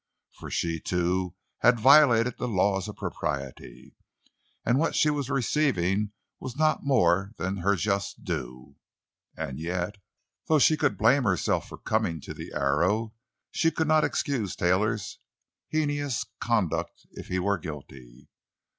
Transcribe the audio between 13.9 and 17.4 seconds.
excuse Taylor's heinous conduct if he